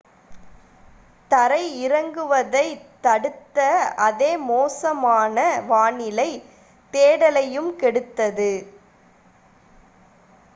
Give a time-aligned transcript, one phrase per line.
[1.31, 3.57] தரை இறங்குவதைத் தடுத்த
[3.99, 5.37] அதே மோசமான
[5.67, 6.29] வானிலை
[6.93, 8.51] தேடலையும் கெடுத்தது